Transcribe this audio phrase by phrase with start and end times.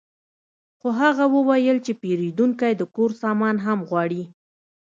[0.79, 4.23] خو هغه وویل چې پیرودونکی د کور سامان هم غواړي